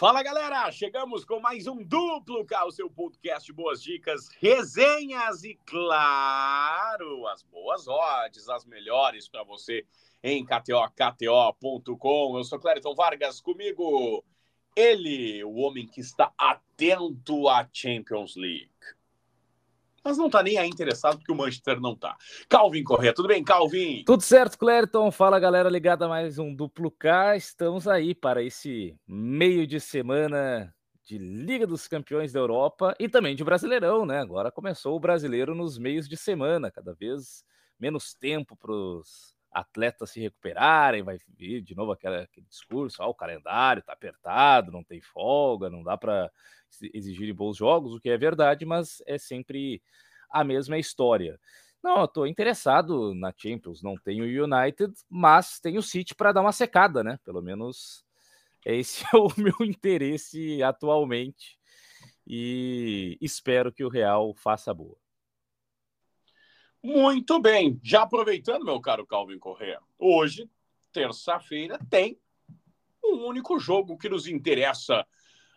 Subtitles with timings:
[0.00, 5.58] Fala galera, chegamos com mais um duplo K, o seu podcast Boas Dicas, resenhas e,
[5.66, 9.84] claro, as boas odds, as melhores para você
[10.24, 12.38] em KTO, KTO.com.
[12.38, 14.24] Eu sou Clériton Vargas, comigo
[14.74, 18.70] ele, o homem que está atento à Champions League.
[20.04, 22.16] Mas não está nem aí interessado porque o Manchester não está.
[22.48, 24.02] Calvin Corrêa, tudo bem, Calvin?
[24.04, 25.10] Tudo certo, Clériton.
[25.10, 27.36] Fala, galera, ligada a mais um Duplo K.
[27.36, 30.74] Estamos aí para esse meio de semana
[31.04, 34.20] de Liga dos Campeões da Europa e também de Brasileirão, né?
[34.20, 37.44] Agora começou o brasileiro nos meios de semana, cada vez
[37.78, 43.14] menos tempo para os atletas se recuperarem, vai vir de novo aquele, discurso, ah, o
[43.14, 46.30] calendário tá apertado, não tem folga, não dá para
[46.94, 49.82] exigir bons jogos, o que é verdade, mas é sempre
[50.30, 51.38] a mesma história.
[51.82, 56.32] Não, eu tô interessado na Champions, não tenho o United, mas tenho o City para
[56.32, 57.18] dar uma secada, né?
[57.24, 58.04] Pelo menos
[58.64, 61.58] esse é o meu interesse atualmente
[62.26, 64.99] e espero que o Real faça boa.
[66.82, 67.78] Muito bem.
[67.82, 70.48] Já aproveitando, meu caro Calvin Correa, hoje,
[70.92, 72.18] terça-feira, tem
[73.04, 75.06] um único jogo que nos interessa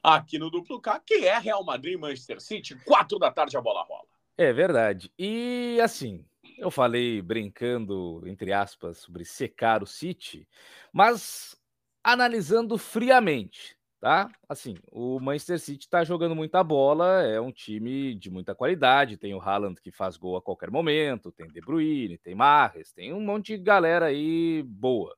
[0.01, 3.83] aqui no Duplo K, que é Real Madrid Manchester City, quatro da tarde a bola
[3.83, 4.07] rola.
[4.37, 5.11] É verdade.
[5.17, 6.25] E assim,
[6.57, 10.47] eu falei brincando, entre aspas, sobre secar o City,
[10.91, 11.55] mas
[12.03, 14.29] analisando friamente, tá?
[14.49, 19.33] Assim, o Manchester City tá jogando muita bola, é um time de muita qualidade, tem
[19.33, 23.21] o Haaland que faz gol a qualquer momento, tem De Bruyne, tem Marres, tem um
[23.21, 25.15] monte de galera aí boa.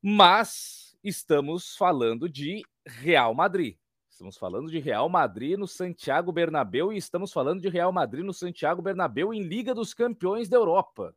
[0.00, 3.76] Mas estamos falando de Real Madrid.
[4.08, 8.32] Estamos falando de Real Madrid no Santiago Bernabéu e estamos falando de Real Madrid no
[8.32, 11.12] Santiago Bernabéu em Liga dos Campeões da Europa.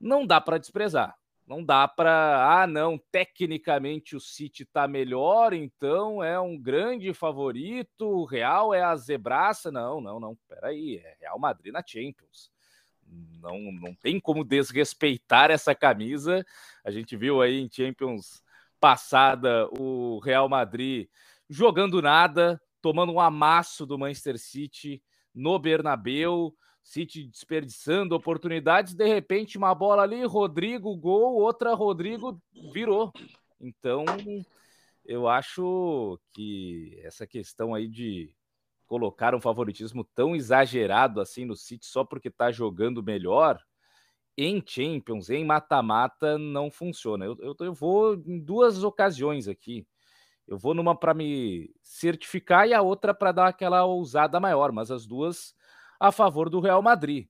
[0.00, 1.14] Não dá para desprezar.
[1.46, 8.06] Não dá para, ah, não, tecnicamente o City está melhor, então é um grande favorito,
[8.06, 9.70] o Real é a zebraça.
[9.70, 12.50] Não, não, não, peraí, é Real Madrid na Champions.
[13.06, 16.44] Não, não tem como desrespeitar essa camisa.
[16.82, 18.42] A gente viu aí em Champions
[18.80, 21.08] passada o Real Madrid
[21.48, 25.02] jogando nada, tomando um amasso do Manchester City
[25.34, 32.38] no Bernabeu City desperdiçando oportunidades, de repente uma bola ali, Rodrigo, gol, outra Rodrigo
[32.74, 33.10] virou.
[33.58, 34.04] Então,
[35.02, 38.30] eu acho que essa questão aí de
[38.86, 43.58] colocar um favoritismo tão exagerado assim no City só porque está jogando melhor
[44.36, 47.24] em Champions, em mata-mata, não funciona.
[47.24, 49.86] Eu, eu, eu, vou em duas ocasiões aqui.
[50.46, 54.90] Eu vou numa para me certificar e a outra para dar aquela ousada maior, mas
[54.90, 55.54] as duas
[56.04, 57.26] a favor do Real Madrid.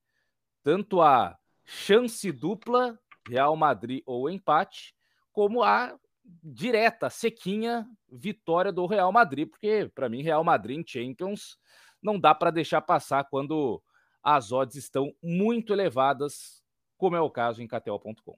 [0.64, 2.98] Tanto a chance dupla,
[3.28, 4.92] Real Madrid ou empate,
[5.32, 5.96] como a
[6.42, 11.56] direta, sequinha vitória do Real Madrid, porque para mim Real Madrid em Champions
[12.02, 13.80] não dá para deixar passar quando
[14.20, 16.60] as odds estão muito elevadas,
[16.98, 18.36] como é o caso em KTO.com.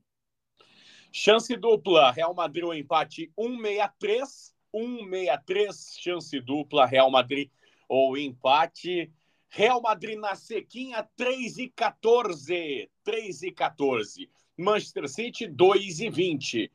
[1.10, 7.50] Chance dupla, Real Madrid ou empate 163, 163, chance dupla, Real Madrid
[7.88, 9.10] ou empate.
[9.48, 12.90] Real Madrid na sequinha, 3 e 14.
[13.04, 14.30] 3 e 14.
[14.56, 16.72] Manchester City, 2 e 20.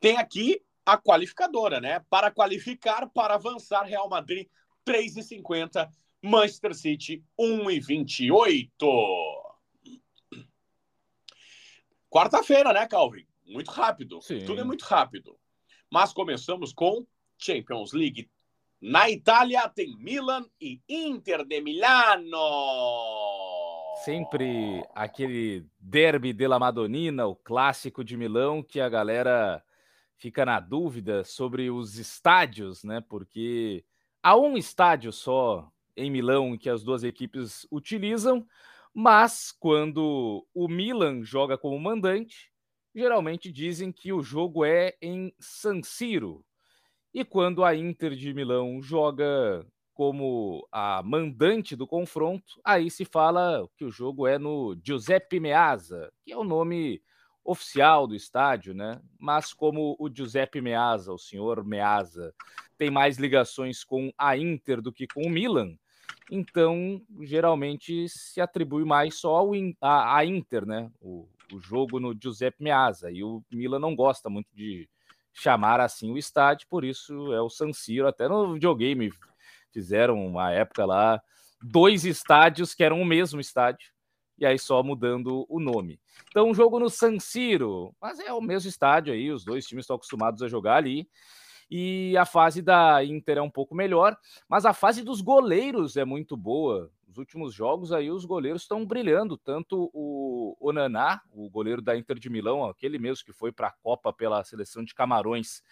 [0.00, 2.04] Tem aqui a qualificadora, né?
[2.10, 4.48] Para qualificar, para avançar, Real Madrid,
[4.84, 5.90] 3 e 50.
[6.22, 8.86] Manchester City, 1 e 28.
[12.10, 13.26] Quarta-feira, né, Calvin?
[13.46, 14.20] Muito rápido.
[14.22, 14.44] Sim.
[14.44, 15.38] Tudo é muito rápido.
[15.90, 18.30] Mas começamos com Champions League.
[18.86, 22.36] Na Itália tem Milan e Inter de Milano.
[24.04, 29.64] Sempre aquele derby della Madonnina, o clássico de Milão, que a galera
[30.18, 33.00] fica na dúvida sobre os estádios, né?
[33.00, 33.86] Porque
[34.22, 35.66] há um estádio só
[35.96, 38.46] em Milão que as duas equipes utilizam,
[38.92, 42.52] mas quando o Milan joga como mandante,
[42.94, 46.44] geralmente dizem que o jogo é em San Siro,
[47.14, 49.64] e quando a Inter de Milão joga
[49.94, 56.12] como a mandante do confronto, aí se fala que o jogo é no Giuseppe Meazza,
[56.24, 57.00] que é o nome
[57.44, 59.00] oficial do estádio, né?
[59.16, 62.34] Mas como o Giuseppe Meazza, o senhor Meazza,
[62.76, 65.76] tem mais ligações com a Inter do que com o Milan,
[66.28, 70.90] então geralmente se atribui mais só ao, a, a Inter, né?
[71.00, 73.10] O, o jogo no Giuseppe Meazza.
[73.12, 74.88] E o Milan não gosta muito de
[75.34, 78.06] chamar assim o estádio, por isso é o San Siro.
[78.06, 79.12] Até no videogame
[79.72, 81.20] fizeram uma época lá
[81.60, 83.90] dois estádios que eram o mesmo estádio,
[84.38, 86.00] e aí só mudando o nome.
[86.28, 89.84] Então, um jogo no San Siro, mas é o mesmo estádio aí, os dois times
[89.84, 91.08] estão acostumados a jogar ali.
[91.76, 94.16] E a fase da Inter é um pouco melhor,
[94.48, 96.88] mas a fase dos goleiros é muito boa.
[97.08, 102.16] Nos últimos jogos aí os goleiros estão brilhando, tanto o Onaná, o goleiro da Inter
[102.16, 105.64] de Milão, aquele mesmo que foi para a Copa pela seleção de Camarões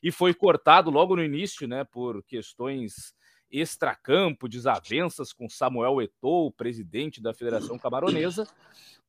[0.00, 3.12] e foi cortado logo no início, né, por questões
[3.50, 8.46] extracampo, desavenças com Samuel Eto'o, presidente da Federação Camaronesa,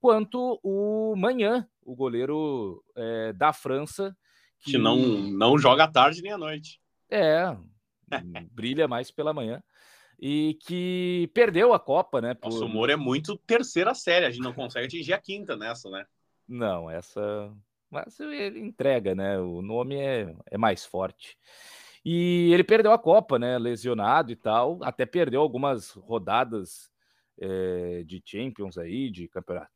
[0.01, 4.17] quanto o Manhã, o goleiro é, da França.
[4.61, 4.77] Que...
[4.77, 6.79] não, não joga à tarde nem à noite.
[7.09, 7.55] É,
[8.51, 9.61] brilha mais pela manhã.
[10.21, 12.33] E que perdeu a Copa, né?
[12.33, 12.49] Por...
[12.49, 15.89] Nossa, o Moro é muito terceira série, a gente não consegue atingir a quinta nessa,
[15.89, 16.05] né?
[16.47, 17.53] Não, essa.
[17.89, 19.39] Mas ele entrega, né?
[19.39, 21.37] O nome é, é mais forte.
[22.03, 23.57] E ele perdeu a Copa, né?
[23.57, 24.79] Lesionado e tal.
[24.81, 26.91] Até perdeu algumas rodadas
[27.39, 29.71] é, de Champions aí, de campeonato,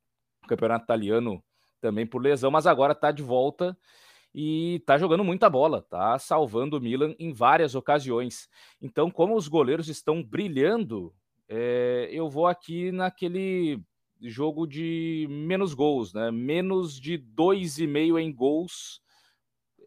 [0.48, 1.44] campeonato italiano
[1.80, 3.78] também por lesão, mas agora tá de volta
[4.34, 8.50] e tá jogando muita bola, tá salvando o Milan em várias ocasiões.
[8.82, 11.14] Então, como os goleiros estão brilhando,
[11.48, 13.80] é, eu vou aqui naquele
[14.20, 16.32] jogo de menos gols, né?
[16.32, 19.02] Menos de dois e meio em gols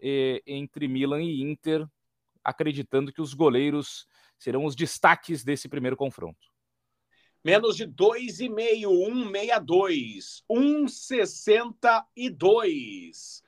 [0.00, 1.84] é, entre Milan e Inter
[2.44, 4.06] acreditando que os goleiros
[4.38, 6.46] serão os destaques desse primeiro confronto.
[7.42, 13.42] Menos de 2,5, 1,62, 1,62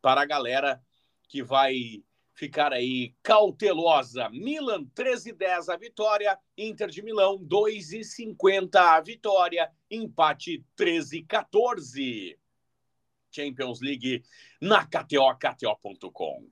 [0.00, 0.82] para a galera
[1.28, 2.02] que vai
[2.32, 4.28] ficar aí cautelosa.
[4.30, 12.38] Milan 13,10 a vitória, Inter de Milão 2,50 a vitória, empate 13,14.
[13.30, 14.24] Champions League
[14.60, 16.48] na KTO, KTO.com.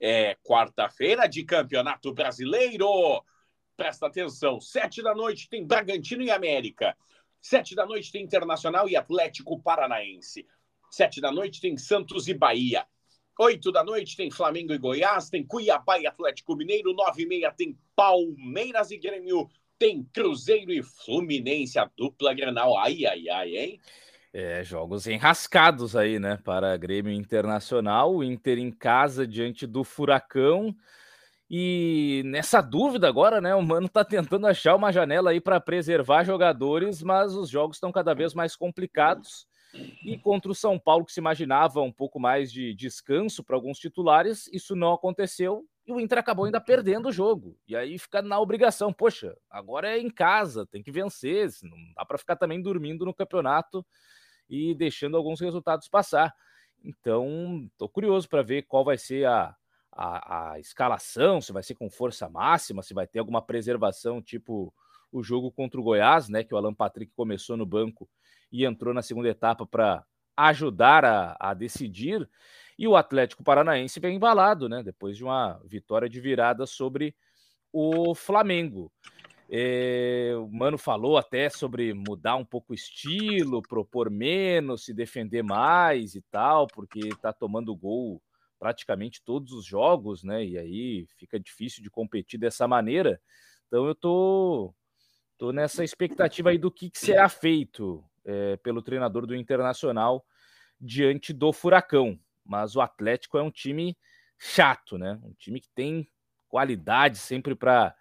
[0.00, 3.24] É quarta-feira de Campeonato Brasileiro.
[3.76, 6.96] Presta atenção, sete da noite tem Bragantino e América.
[7.40, 10.46] Sete da noite tem Internacional e Atlético Paranaense.
[10.92, 12.84] Sete da noite tem Santos e Bahia.
[13.40, 16.92] Oito da noite tem Flamengo e Goiás, tem Cuiabá e Atlético Mineiro.
[16.92, 19.48] Nove e meia tem Palmeiras e Grêmio.
[19.78, 22.76] Tem Cruzeiro e Fluminense, a dupla Granal.
[22.76, 23.80] Ai, ai, ai, hein?
[24.34, 26.38] É, jogos enrascados aí, né?
[26.44, 30.76] Para Grêmio Internacional, o Inter em casa diante do Furacão.
[31.48, 33.54] E nessa dúvida agora, né?
[33.54, 37.90] O Mano tá tentando achar uma janela aí para preservar jogadores, mas os jogos estão
[37.90, 39.50] cada vez mais complicados.
[40.04, 43.78] E contra o São Paulo, que se imaginava um pouco mais de descanso para alguns
[43.78, 47.58] titulares, isso não aconteceu e o Inter acabou ainda perdendo o jogo.
[47.66, 52.04] E aí fica na obrigação, poxa, agora é em casa, tem que vencer, não dá
[52.04, 53.84] para ficar também dormindo no campeonato
[54.48, 56.34] e deixando alguns resultados passar.
[56.84, 59.56] Então, estou curioso para ver qual vai ser a,
[59.90, 64.72] a, a, escalação, se vai ser com força máxima, se vai ter alguma preservação, tipo
[65.10, 66.42] o jogo contra o Goiás, né?
[66.42, 68.08] Que o Alan Patrick começou no banco
[68.52, 70.04] e entrou na segunda etapa para
[70.36, 72.28] ajudar a, a, decidir.
[72.78, 74.82] E o Atlético Paranaense vem embalado, né?
[74.82, 77.14] Depois de uma vitória de virada sobre
[77.72, 78.92] o Flamengo.
[79.48, 85.42] É, o Mano falou até sobre mudar um pouco o estilo, propor menos, se defender
[85.42, 88.22] mais e tal, porque está tomando gol
[88.58, 90.44] praticamente todos os jogos, né?
[90.44, 93.20] E aí fica difícil de competir dessa maneira.
[93.66, 94.74] Então eu tô,
[95.36, 100.24] tô nessa expectativa aí do que, que será feito é, pelo treinador do Internacional
[100.80, 102.18] diante do Furacão.
[102.44, 103.96] Mas o Atlético é um time
[104.38, 105.20] chato, né?
[105.22, 106.08] Um time que tem
[106.48, 107.94] qualidade sempre para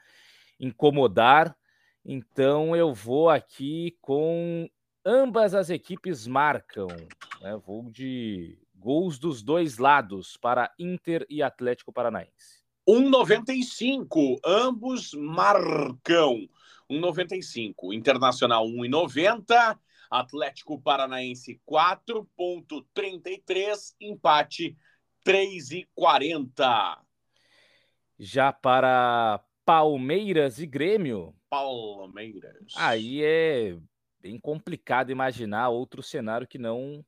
[0.59, 1.55] incomodar.
[2.03, 4.69] Então eu vou aqui com
[5.05, 6.87] ambas as equipes marcam.
[7.39, 7.55] Né?
[7.65, 12.61] Vou de gols dos dois lados para Inter e Atlético Paranaense.
[12.87, 14.39] 1,95.
[14.43, 16.47] Ambos marcam.
[16.89, 17.93] 1,95.
[17.93, 19.77] Internacional 1,90.
[20.11, 23.95] Atlético Paranaense 4,33.
[24.01, 24.77] Empate
[25.25, 26.99] 3,40.
[28.19, 31.33] Já para Palmeiras e Grêmio.
[31.49, 32.73] Palmeiras.
[32.75, 33.77] Aí é
[34.19, 37.05] bem complicado imaginar outro cenário que não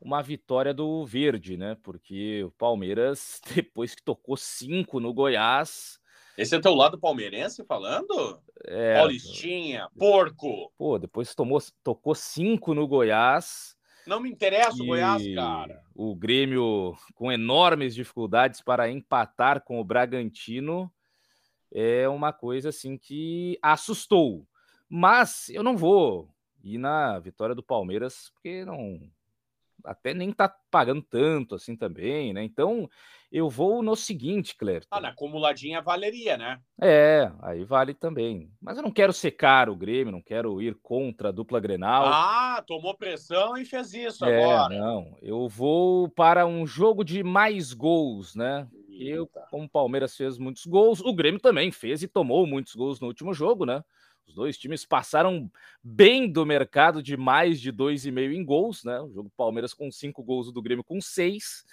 [0.00, 1.76] uma vitória do Verde, né?
[1.82, 5.98] Porque o Palmeiras, depois que tocou cinco no Goiás.
[6.38, 8.40] Esse é teu lado palmeirense falando?
[8.64, 10.72] É, Paulistinha, porco.
[10.78, 13.76] Pô, depois tomou, tocou cinco no Goiás.
[14.06, 15.82] Não me interessa o Goiás, cara.
[15.92, 20.88] O Grêmio com enormes dificuldades para empatar com o Bragantino
[21.72, 24.46] é uma coisa assim que assustou.
[24.88, 29.10] Mas eu não vou ir na vitória do Palmeiras, porque não
[29.84, 32.44] até nem tá pagando tanto assim também, né?
[32.44, 32.88] Então
[33.30, 34.84] eu vou no seguinte, Cler.
[34.90, 36.58] Ah, na acumuladinha valeria, né?
[36.80, 38.50] É, aí vale também.
[38.60, 42.06] Mas eu não quero secar o Grêmio, não quero ir contra a dupla Grenal.
[42.06, 44.74] Ah, tomou pressão e fez isso é, agora.
[44.74, 48.66] Não, eu vou para um jogo de mais gols, né?
[48.88, 49.14] E
[49.50, 53.06] como o Palmeiras fez muitos gols, o Grêmio também fez e tomou muitos gols no
[53.06, 53.84] último jogo, né?
[54.28, 55.50] Os dois times passaram
[55.82, 59.00] bem do mercado de mais de 2,5 em gols, né?
[59.00, 61.64] O jogo Palmeiras com cinco gols, o do Grêmio com seis.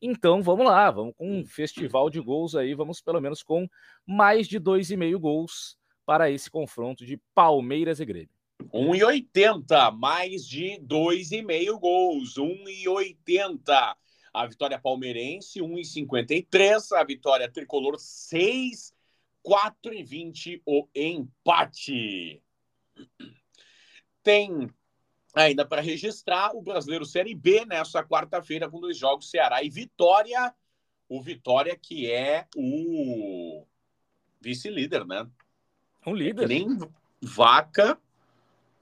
[0.00, 3.68] Então vamos lá, vamos com um festival de gols aí, vamos pelo menos com
[4.06, 8.30] mais de 2,5 gols para esse confronto de Palmeiras e Grêmio.
[8.72, 13.96] 1,80, mais de 2,5 gols, 1,80.
[14.32, 16.92] A vitória palmeirense, 1,53.
[16.92, 18.93] A vitória tricolor, 6,
[19.44, 22.42] 4,20 o empate.
[24.22, 24.70] Tem
[25.34, 30.54] ainda para registrar o Brasileiro Série B nessa quarta-feira com dois jogos, Ceará e Vitória.
[31.08, 33.66] O Vitória que é o
[34.40, 35.28] vice-líder, né?
[36.06, 36.48] Um líder.
[36.48, 36.78] Nem
[37.20, 37.98] vaca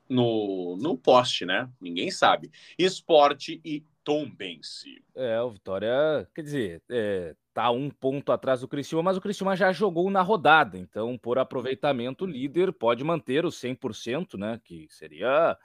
[0.08, 1.68] no, no poste, né?
[1.80, 2.50] Ninguém sabe.
[2.78, 5.02] Esporte e Tombense.
[5.14, 9.54] É, o Vitória, quer dizer, é, tá um ponto atrás do Criciúma, mas o Criciúma
[9.56, 14.86] já jogou na rodada, então por aproveitamento o líder pode manter os 100%, né, que
[14.90, 15.56] seria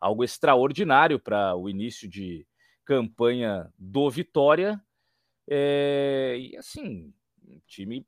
[0.00, 2.46] algo extraordinário para o início de
[2.84, 4.80] campanha do Vitória.
[5.48, 7.12] É, e assim,
[7.46, 8.06] um time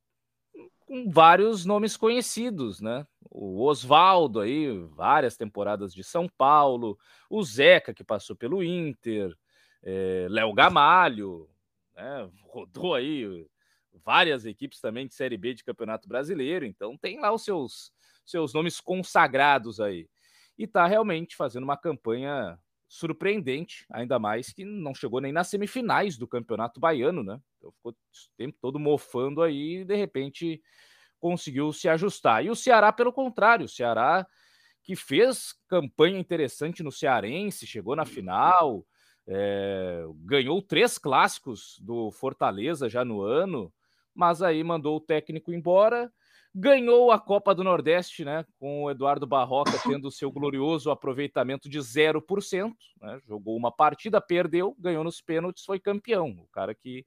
[0.87, 3.07] com vários nomes conhecidos, né?
[3.31, 6.99] O Oswaldo aí, várias temporadas de São Paulo,
[7.29, 9.35] o Zeca que passou pelo Inter,
[9.83, 11.49] é, Léo Gamalho,
[11.95, 12.31] né?
[12.43, 13.47] Rodou aí
[14.05, 17.93] várias equipes também de Série B de Campeonato Brasileiro, então tem lá os seus
[18.25, 20.09] seus nomes consagrados aí.
[20.57, 22.59] E tá realmente fazendo uma campanha
[22.89, 27.39] surpreendente, ainda mais que não chegou nem nas semifinais do Campeonato Baiano, né?
[27.59, 27.97] Então ficou o
[28.37, 30.63] tempo todo mofando aí e de repente
[31.19, 32.45] conseguiu se ajustar.
[32.45, 34.27] E o Ceará, pelo contrário, o Ceará
[34.83, 38.87] que fez campanha interessante no Cearense, chegou na final,
[39.27, 43.73] é, ganhou três clássicos do Fortaleza já no ano,
[44.15, 46.13] mas aí mandou o técnico embora
[46.55, 48.47] ganhou a Copa do Nordeste, né?
[48.61, 53.21] Com o Eduardo Barroca tendo seu glorioso aproveitamento de 0%, né?
[53.27, 56.29] Jogou uma partida, perdeu, ganhou nos pênaltis, foi campeão.
[56.39, 57.05] O cara que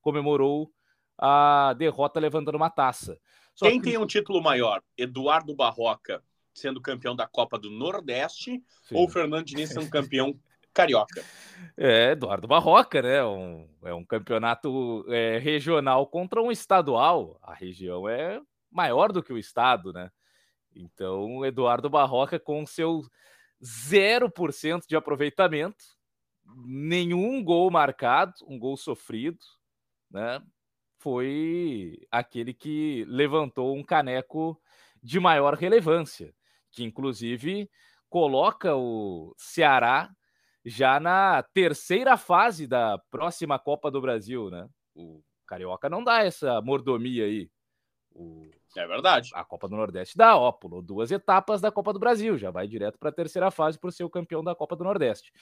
[0.00, 0.70] comemorou
[1.18, 3.18] a derrota levantando uma taça.
[3.54, 3.90] Só Quem que...
[3.90, 4.80] tem um título maior?
[4.96, 8.94] Eduardo Barroca sendo campeão da Copa do Nordeste Sim.
[8.94, 10.38] ou Fernando Diniz sendo campeão
[10.74, 11.24] carioca?
[11.76, 13.24] É, Eduardo Barroca, né?
[13.24, 17.38] Um, é um campeonato é, regional contra um estadual.
[17.42, 18.40] A região é
[18.70, 20.10] maior do que o Estado, né?
[20.74, 23.02] Então, Eduardo Barroca, com seu
[23.62, 25.84] 0% de aproveitamento,
[26.66, 29.38] nenhum gol marcado, um gol sofrido,
[30.10, 30.42] né?
[30.98, 34.60] Foi aquele que levantou um caneco
[35.02, 36.34] de maior relevância,
[36.70, 37.70] que inclusive
[38.08, 40.10] coloca o Ceará
[40.64, 44.68] já na terceira fase da próxima Copa do Brasil, né?
[44.94, 47.50] O Carioca não dá essa mordomia aí.
[48.14, 49.30] O é verdade.
[49.34, 52.66] A Copa do Nordeste dá, ó, pulou duas etapas da Copa do Brasil, já vai
[52.66, 55.32] direto para a terceira fase por ser o campeão da Copa do Nordeste.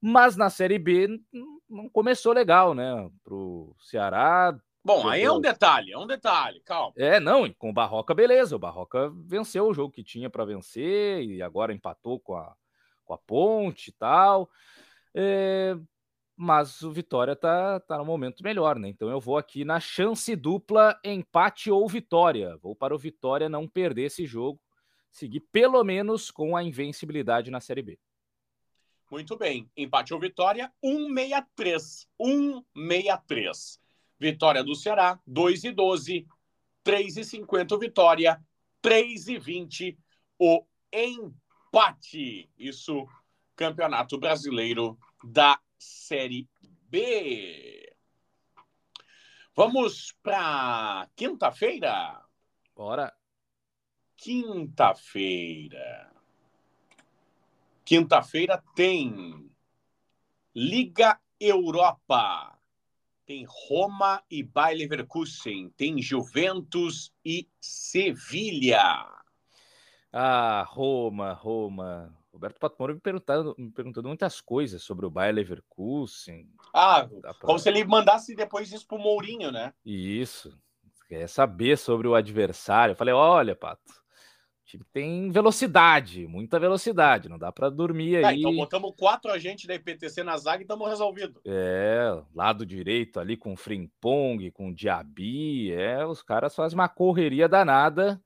[0.00, 1.20] Mas na Série B
[1.68, 3.10] não começou legal, né?
[3.22, 4.56] Pro Ceará.
[4.82, 6.94] Bom, aí é um detalhe, é um detalhe, calma.
[6.96, 8.56] É, não, com o Barroca, beleza.
[8.56, 12.54] O Barroca venceu o jogo que tinha para vencer e agora empatou com a,
[13.10, 14.48] com a Ponte e tal.
[15.12, 15.76] É,
[16.36, 18.88] mas o Vitória tá, tá no momento melhor, né?
[18.88, 22.56] Então eu vou aqui na chance dupla, empate ou vitória.
[22.58, 24.60] Vou para o Vitória não perder esse jogo,
[25.10, 27.98] seguir pelo menos com a invencibilidade na Série B.
[29.10, 29.68] Muito bem.
[29.76, 32.08] Empate ou vitória, 163.
[32.16, 33.80] 163.
[34.20, 36.28] Vitória do Ceará, 2 e 12.
[36.84, 38.40] 3 e 50 vitória,
[38.80, 39.98] 3 e 20
[40.38, 41.39] o empate.
[42.58, 43.06] Isso,
[43.54, 46.48] Campeonato Brasileiro da Série
[46.88, 47.94] B.
[49.54, 52.24] Vamos para quinta-feira?
[52.74, 53.14] Bora.
[54.16, 56.12] Quinta-feira.
[57.84, 59.50] Quinta-feira tem
[60.54, 62.58] Liga Europa.
[63.24, 65.70] Tem Roma e Bayer Leverkusen.
[65.70, 69.19] Tem Juventus e Sevilha.
[70.12, 72.14] Ah, Roma, Roma.
[72.32, 76.48] Roberto Patmore me perguntando, me perguntando muitas coisas sobre o Bayer Leverkusen.
[76.72, 77.34] Ah, pra...
[77.34, 79.74] como se ele mandasse depois isso pro Mourinho, né?
[79.84, 80.56] Isso.
[81.08, 82.92] Quer saber sobre o adversário.
[82.92, 88.24] Eu falei, olha, Pato, o time tem velocidade, muita velocidade, não dá para dormir é,
[88.24, 88.38] aí.
[88.38, 91.42] então botamos quatro agentes da IPTC na zaga e estamos resolvidos.
[91.44, 96.88] É, lado direito ali com o Frimpong, com o Diaby, é, os caras fazem uma
[96.88, 98.22] correria danada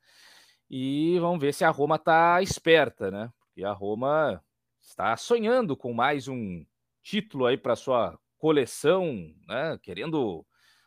[0.77, 3.33] e vamos ver se a Roma tá esperta, né?
[3.57, 4.43] E a Roma
[4.83, 6.67] está sonhando com mais um
[7.01, 9.79] título aí para sua coleção, né?
[9.81, 10.45] Querendo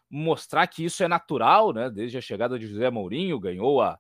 [0.10, 1.90] mostrar que isso é natural, né?
[1.90, 3.98] Desde a chegada de José Mourinho, ganhou a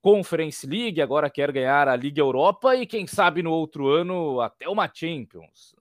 [0.00, 4.68] Conference League, agora quer ganhar a Liga Europa e quem sabe no outro ano até
[4.68, 5.76] uma Champions.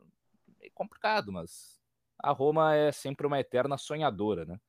[0.62, 1.82] É complicado, mas
[2.20, 4.60] a Roma é sempre uma eterna sonhadora, né?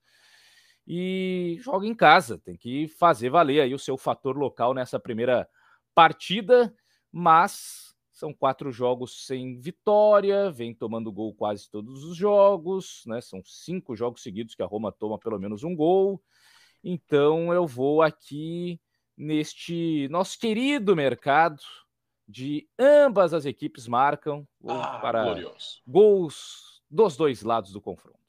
[0.92, 5.48] E joga em casa, tem que fazer valer aí o seu fator local nessa primeira
[5.94, 6.74] partida,
[7.12, 13.20] mas são quatro jogos sem vitória, vem tomando gol quase todos os jogos, né?
[13.20, 16.20] São cinco jogos seguidos que a Roma toma pelo menos um gol.
[16.82, 18.80] Então eu vou aqui
[19.16, 21.62] neste nosso querido mercado
[22.26, 25.82] de ambas as equipes marcam ah, para glorioso.
[25.86, 28.19] gols dos dois lados do confronto.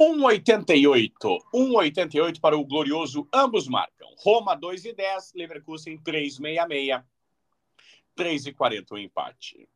[0.00, 1.38] 1,88.
[1.54, 4.08] 1,88 para o glorioso, ambos marcam.
[4.18, 7.02] Roma 2,10, Leverkusen 3,66.
[8.16, 9.68] 3,40 o empate.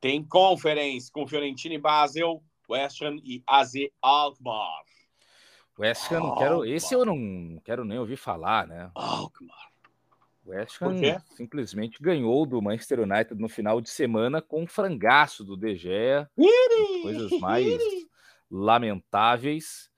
[0.00, 4.84] Tem Conference com Fiorentina e Basel, West Ham e AZ Alkmaar.
[5.78, 8.90] West Ham, não quero, esse eu não quero nem ouvir falar, né?
[8.94, 9.70] Alkmaar.
[10.46, 10.96] West Ham
[11.36, 16.28] simplesmente ganhou do Manchester United no final de semana com um frangaço do De Gea.
[17.02, 17.78] coisas mais
[18.50, 19.90] lamentáveis.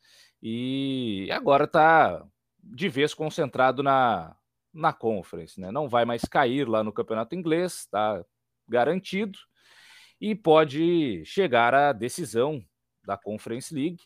[0.43, 2.25] E agora está
[2.63, 4.37] de vez concentrado na,
[4.73, 5.71] na Conference, né?
[5.71, 8.25] Não vai mais cair lá no campeonato inglês, está
[8.69, 9.39] garantido
[10.21, 12.65] e pode chegar à decisão
[13.05, 14.01] da Conference League.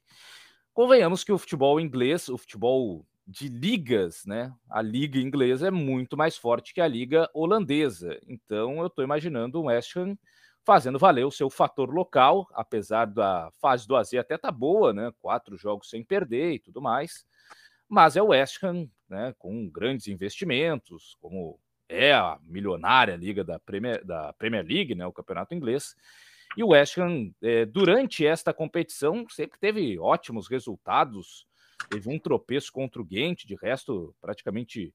[0.73, 4.55] Convenhamos que o futebol inglês, o futebol de ligas, né?
[4.71, 8.19] A liga inglesa é muito mais forte que a liga holandesa.
[8.27, 10.17] Então eu estou imaginando um West Ham
[10.67, 15.13] fazendo valer o seu fator local, apesar da fase do AZ até tá boa, né?
[15.21, 17.25] Quatro jogos sem perder e tudo mais.
[17.89, 19.33] Mas é o West Ham, né?
[19.39, 25.07] Com grandes investimentos, como é a milionária liga da Premier, da Premier League, né?
[25.07, 25.95] O campeonato inglês.
[26.57, 31.47] E o West Ham, é, durante esta competição, sempre teve ótimos resultados.
[31.89, 34.93] Teve um tropeço contra o Ghent, de resto, praticamente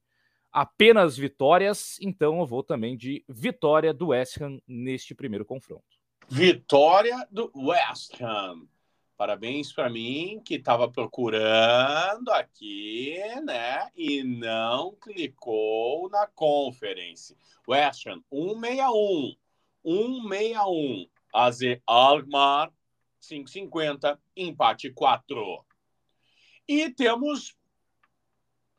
[0.52, 5.84] apenas vitórias, então eu vou também de vitória do West Ham neste primeiro confronto.
[6.30, 8.68] Vitória do West Ham.
[9.18, 13.90] Parabéns para mim que estava procurando aqui, né?
[13.96, 17.38] E não clicou na conference.
[17.68, 19.36] West Ham 161.
[19.84, 21.08] 161.
[21.34, 22.74] AZ Alkmaar
[23.20, 24.20] 550.
[24.36, 25.66] Empate 4.
[26.68, 27.56] E temos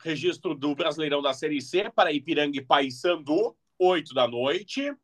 [0.02, 4.94] registro do Brasileirão da Série C para Ipiranga e Paysandu, 8 da noite.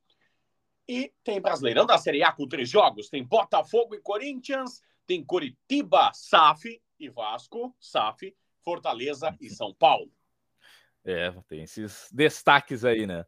[0.88, 3.08] E tem Brasileirão da Série A com três jogos.
[3.08, 10.10] Tem Botafogo e Corinthians, tem Coritiba, SAF e Vasco, SAF, Fortaleza e São Paulo.
[11.04, 13.24] É, tem esses destaques aí, né?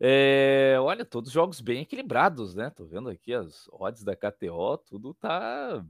[0.00, 2.70] É, olha, todos jogos bem equilibrados, né?
[2.70, 5.84] Tô vendo aqui as odds da KTO, tudo tá.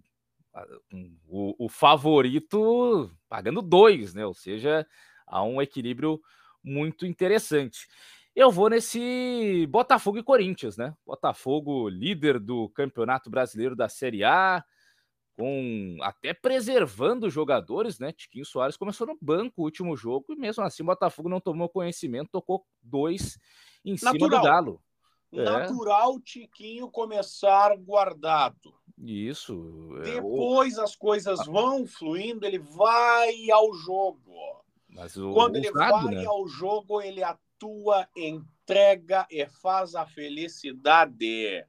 [1.26, 4.24] O, o favorito pagando dois, né?
[4.24, 4.86] Ou seja,
[5.26, 6.20] há um equilíbrio
[6.62, 7.86] muito interessante.
[8.34, 10.94] Eu vou nesse Botafogo e Corinthians, né?
[11.06, 14.64] Botafogo, líder do Campeonato Brasileiro da Série A,
[15.36, 18.12] com até preservando jogadores, né?
[18.12, 21.68] Tiquinho Soares começou no banco o último jogo e mesmo assim o Botafogo não tomou
[21.68, 23.38] conhecimento, tocou dois
[23.84, 24.14] em Natural.
[24.14, 24.82] cima do Galo.
[25.32, 25.44] É.
[25.44, 26.20] Natural é.
[26.24, 28.74] Tiquinho começar guardado.
[28.98, 29.90] Isso.
[29.98, 34.63] É, Depois as coisas vão fluindo, ele vai ao jogo.
[34.94, 36.24] Mas o, Quando ele vai né?
[36.24, 41.66] ao jogo, ele atua, entrega e faz a felicidade.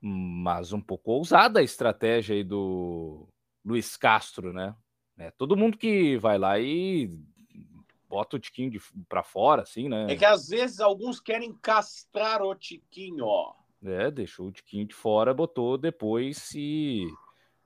[0.00, 3.28] Mas um pouco ousada a estratégia aí do
[3.64, 4.74] Luiz Castro, né?
[5.18, 7.10] É, todo mundo que vai lá e
[8.08, 10.06] bota o Tiquinho para fora, assim, né?
[10.10, 13.54] É que às vezes alguns querem castrar o Tiquinho, ó.
[13.84, 17.06] É, deixou o Tiquinho de fora, botou depois e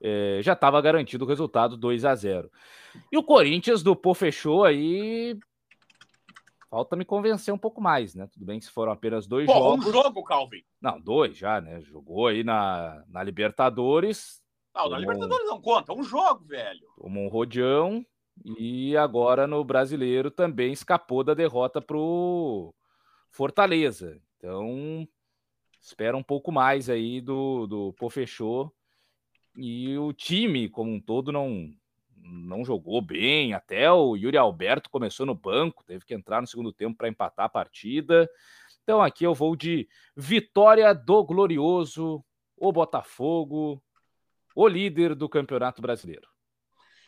[0.01, 2.51] é, já estava garantido o resultado 2 a 0
[3.11, 5.37] E o Corinthians do Pô fechou aí.
[6.69, 8.27] Falta me convencer um pouco mais, né?
[8.31, 9.85] Tudo bem se foram apenas dois Pô, jogos.
[9.85, 10.63] Um jogo, Calvin.
[10.81, 11.81] Não, dois já, né?
[11.81, 14.41] Jogou aí na, na Libertadores.
[14.73, 16.87] Não, na Libertadores não conta, um jogo, velho.
[16.97, 18.05] Tomou um rodeão
[18.57, 22.73] e agora no brasileiro também escapou da derrota pro
[23.29, 24.19] Fortaleza.
[24.37, 25.05] Então,
[25.79, 28.73] espera um pouco mais aí do, do Pô fechou
[29.55, 31.73] e o time como um todo não
[32.23, 36.71] não jogou bem, até o Yuri Alberto começou no banco, teve que entrar no segundo
[36.71, 38.29] tempo para empatar a partida.
[38.83, 42.23] Então aqui eu vou de vitória do glorioso,
[42.55, 43.81] o Botafogo,
[44.55, 46.29] o líder do Campeonato Brasileiro.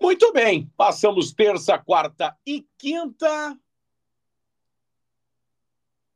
[0.00, 3.58] Muito bem, passamos terça, quarta e quinta.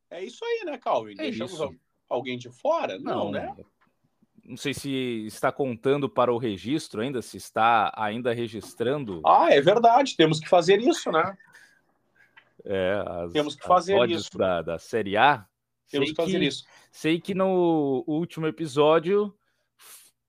[0.09, 1.13] É isso aí, né, Calvin?
[1.13, 1.75] É Deixamos isso.
[2.07, 2.97] alguém de fora?
[2.99, 3.55] Não, Não né?
[4.45, 9.21] Não sei se está contando para o registro ainda, se está ainda registrando.
[9.25, 11.37] Ah, é verdade, temos que fazer isso, né?
[12.65, 14.37] É, as, temos que fazer isso.
[14.37, 15.45] Da, da Série A.
[15.89, 16.63] Temos que fazer que, isso.
[16.91, 19.35] Sei que no último episódio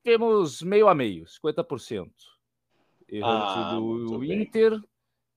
[0.03, 2.11] temos meio a meio, 50%.
[3.09, 4.89] Erramos ah, o do Inter bem.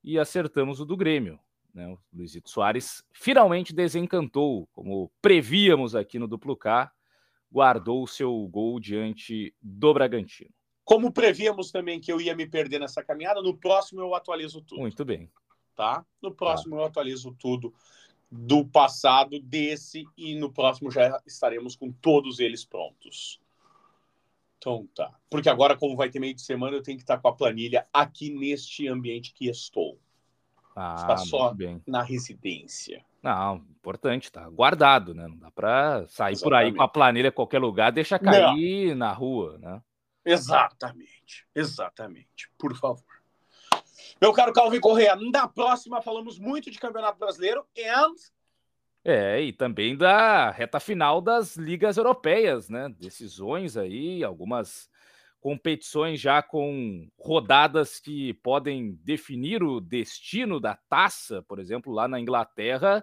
[0.04, 1.40] e acertamos o do Grêmio.
[1.74, 1.88] Né?
[1.88, 6.92] O Luizito Soares finalmente desencantou, como prevíamos aqui no Duplo K,
[7.52, 10.52] guardou o seu gol diante do Bragantino.
[10.84, 14.82] Como prevíamos também que eu ia me perder nessa caminhada, no próximo eu atualizo tudo.
[14.82, 15.30] Muito bem.
[15.78, 16.04] Tá?
[16.20, 16.82] No próximo tá.
[16.82, 17.72] eu atualizo tudo
[18.32, 23.40] do passado, desse, e no próximo já estaremos com todos eles prontos.
[24.58, 25.14] Então tá.
[25.30, 27.88] Porque agora, como vai ter meio de semana, eu tenho que estar com a planilha
[27.94, 30.00] aqui neste ambiente que estou.
[30.76, 31.80] Ah, Está só bem.
[31.88, 33.06] na residência.
[33.22, 35.28] Não, importante, tá guardado, né?
[35.28, 36.44] Não dá para sair Exatamente.
[36.44, 38.96] por aí com a planilha em qualquer lugar, deixa cair Não.
[38.96, 39.82] na rua, né?
[40.26, 42.52] Exatamente, exatamente.
[42.58, 43.17] Por favor.
[44.22, 48.14] Meu caro Calvin Correa, na próxima falamos muito de Campeonato Brasileiro and
[49.10, 52.94] é, e também da reta final das ligas europeias, né?
[53.00, 54.90] Decisões aí, algumas
[55.40, 62.20] competições já com rodadas que podem definir o destino da taça, por exemplo, lá na
[62.20, 63.02] Inglaterra.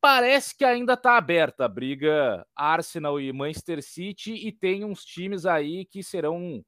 [0.00, 5.44] Parece que ainda está aberta a briga Arsenal e Manchester City, e tem uns times
[5.44, 6.64] aí que serão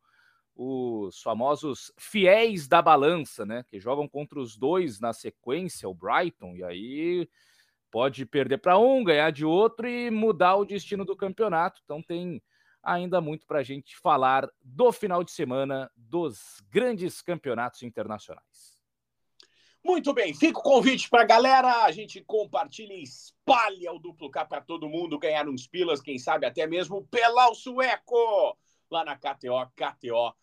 [0.57, 3.65] os famosos fiéis da balança, né?
[3.69, 7.29] Que jogam contra os dois na sequência, o Brighton, e aí
[7.91, 11.81] pode perder para um, ganhar de outro e mudar o destino do campeonato.
[11.85, 12.43] Então tem
[12.83, 18.75] ainda muito para a gente falar do final de semana dos grandes campeonatos internacionais.
[19.83, 21.85] Muito bem, fica o convite para a galera.
[21.85, 26.19] A gente compartilha e espalha o duplo K para todo mundo ganhar uns pilas, quem
[26.19, 28.57] sabe até mesmo o sueco
[28.91, 30.35] lá na KTO, KTO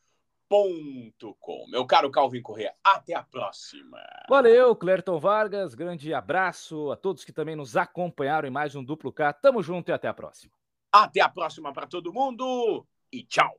[1.40, 1.66] com.
[1.70, 3.98] Meu caro Calvin Corrêa, até a próxima.
[4.28, 5.74] Valeu, Clerton Vargas.
[5.74, 9.32] Grande abraço a todos que também nos acompanharam em mais um Duplo K.
[9.32, 10.54] Tamo junto e até a próxima.
[10.92, 13.58] Até a próxima para todo mundo e tchau.